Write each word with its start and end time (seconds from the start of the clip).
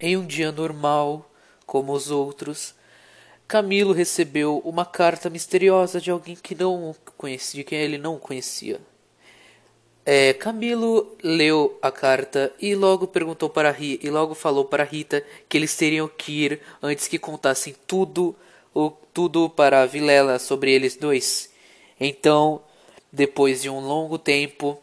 Em 0.00 0.16
um 0.16 0.24
dia 0.24 0.52
normal, 0.52 1.28
como 1.66 1.92
os 1.92 2.10
outros, 2.10 2.74
Camilo 3.48 3.92
recebeu 3.92 4.58
uma 4.64 4.86
carta 4.86 5.28
misteriosa 5.28 6.00
de 6.00 6.10
alguém 6.10 6.36
que 6.36 6.54
não 6.54 6.94
conhecia, 7.16 7.58
de 7.58 7.64
quem 7.64 7.78
ele 7.80 7.98
não 7.98 8.16
conhecia. 8.16 8.80
É, 10.06 10.32
Camilo 10.34 11.16
leu 11.22 11.76
a 11.82 11.90
carta 11.90 12.52
e 12.60 12.74
logo 12.74 13.08
perguntou 13.08 13.50
para 13.50 13.72
Rita, 13.72 14.06
e 14.06 14.10
logo 14.10 14.34
falou 14.34 14.64
para 14.64 14.84
Rita 14.84 15.24
que 15.48 15.56
eles 15.56 15.76
teriam 15.76 16.08
que 16.08 16.44
ir 16.44 16.60
antes 16.80 17.08
que 17.08 17.18
contassem 17.18 17.74
tudo, 17.86 18.36
o, 18.72 18.90
tudo 19.12 19.50
para 19.50 19.84
Vilela 19.84 20.38
sobre 20.38 20.72
eles 20.72 20.96
dois. 20.96 21.50
Então, 21.98 22.62
depois 23.12 23.62
de 23.62 23.68
um 23.68 23.80
longo 23.80 24.16
tempo, 24.16 24.80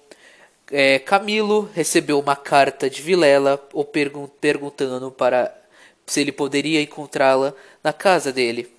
é, 0.78 1.00
Camilo 1.00 1.70
recebeu 1.74 2.20
uma 2.20 2.36
carta 2.36 2.90
de 2.90 3.02
Vilela 3.02 3.66
o 3.72 3.86
pergun 3.86 4.28
perguntando 4.28 5.10
para 5.10 5.56
se 6.06 6.20
ele 6.20 6.34
poderia 6.34 6.82
encontrá-la 6.82 7.54
na 7.82 7.94
casa 7.94 8.30
dele. 8.30 8.70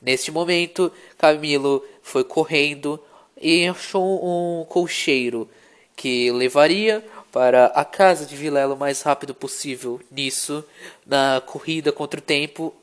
Neste 0.00 0.30
momento, 0.30 0.92
Camilo 1.16 1.82
foi 2.02 2.22
correndo 2.22 3.02
e 3.40 3.66
achou 3.66 4.20
um 4.22 4.66
colcheiro 4.66 5.48
que 5.96 6.30
levaria 6.30 7.02
para 7.32 7.64
a 7.68 7.82
casa 7.82 8.26
de 8.26 8.36
Vilela 8.36 8.74
o 8.74 8.78
mais 8.78 9.00
rápido 9.00 9.34
possível. 9.34 10.02
Nisso, 10.10 10.62
na 11.06 11.40
corrida 11.46 11.90
contra 11.90 12.20
o 12.20 12.22
tempo, 12.22 12.74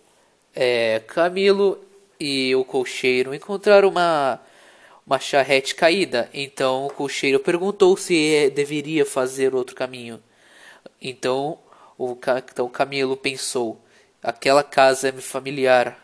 é, 0.56 1.04
Camilo 1.06 1.80
e 2.20 2.56
o 2.56 2.66
colcheiro 2.66 3.36
encontraram 3.36 3.90
uma 3.90 4.42
uma 5.06 5.20
charrete 5.20 5.76
caída. 5.76 6.30
Então 6.34 6.88
o 6.88 6.90
cocheiro 6.90 7.40
perguntou 7.40 7.96
se 7.96 8.50
deveria 8.50 9.06
fazer 9.06 9.54
outro 9.54 9.76
caminho. 9.76 10.22
Então 11.02 11.60
o, 11.98 12.18
então 12.52 12.70
Camilo 12.70 13.16
pensou: 13.16 13.82
aquela 14.22 14.64
casa 14.64 15.10
é 15.10 15.12
familiar, 15.14 15.98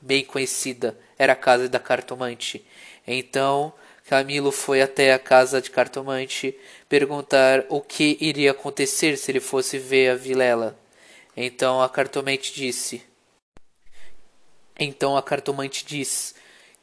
bem 0.00 0.24
conhecida, 0.24 0.98
era 1.18 1.34
a 1.34 1.36
casa 1.36 1.68
da 1.68 1.78
cartomante. 1.78 2.64
Então 3.06 3.72
Camilo 4.08 4.50
foi 4.50 4.82
até 4.82 5.12
a 5.12 5.18
casa 5.18 5.60
de 5.60 5.70
cartomante 5.70 6.56
perguntar 6.88 7.64
o 7.68 7.80
que 7.80 8.16
iria 8.20 8.50
acontecer 8.50 9.16
se 9.16 9.30
ele 9.30 9.40
fosse 9.40 9.78
ver 9.78 10.10
a 10.10 10.14
Vilela. 10.16 10.78
Então 11.36 11.80
a 11.80 11.88
cartomante 11.88 12.52
disse: 12.52 13.02
Então 14.78 15.16
a 15.16 15.22
cartomante 15.22 15.84
disse 15.84 16.34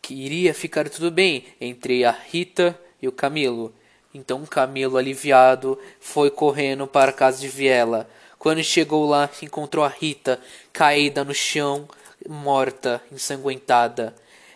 que 0.07 0.13
iria 0.13 0.53
ficar 0.53 0.87
tudo 0.87 1.11
bem 1.11 1.43
entre 1.59 2.05
a 2.05 2.11
Rita 2.11 2.79
e 3.01 3.09
o 3.09 3.11
Camilo. 3.11 3.75
Então 4.13 4.45
Camilo, 4.45 4.95
aliviado, 4.95 5.77
foi 5.99 6.31
correndo 6.31 6.87
para 6.87 7.11
a 7.11 7.13
casa 7.13 7.41
de 7.41 7.49
Viela. 7.49 8.09
Quando 8.39 8.63
chegou 8.63 9.05
lá, 9.05 9.29
encontrou 9.41 9.83
a 9.83 9.89
Rita 9.89 10.39
caída 10.71 11.25
no 11.25 11.33
chão, 11.33 11.89
morta, 12.25 13.01
ensanguentada. 13.11 14.15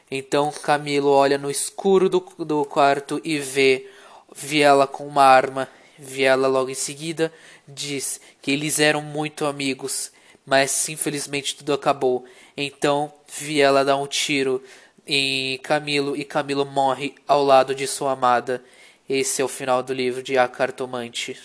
Então 0.10 0.54
Camilo 0.54 1.10
olha 1.10 1.38
no 1.38 1.52
escuro 1.52 2.08
do, 2.08 2.22
do 2.40 2.64
quarto 2.64 3.20
e 3.22 3.38
vê 3.38 3.90
Viela 4.34 4.88
com 4.88 5.06
uma 5.06 5.26
arma. 5.26 5.68
Viela 6.00 6.48
logo 6.48 6.70
em 6.70 6.76
seguida 6.76 7.30
diz 7.68 8.22
que 8.42 8.52
eles 8.52 8.80
eram 8.80 9.02
muito 9.02 9.46
amigos, 9.46 10.14
mas 10.46 10.88
infelizmente 10.88 11.58
tudo 11.58 11.74
acabou. 11.74 12.24
Então 12.56 13.12
Viela 13.28 13.84
dá 13.84 13.98
um 13.98 14.08
tiro 14.08 14.64
em 15.06 15.58
Camilo 15.60 16.16
e 16.16 16.24
Camilo 16.24 16.66
morre 16.66 17.16
ao 17.28 17.44
lado 17.44 17.74
de 17.74 17.88
sua 17.88 18.12
amada. 18.12 18.64
Esse 19.10 19.42
é 19.42 19.46
o 19.46 19.48
final 19.48 19.84
do 19.84 19.94
livro 19.94 20.24
de 20.24 20.38
A 20.38 20.48
Cartomante. 20.48 21.38